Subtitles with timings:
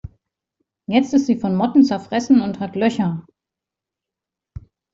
[0.87, 3.23] Jetzt ist sie von Motten zerfressen und hat Löcher.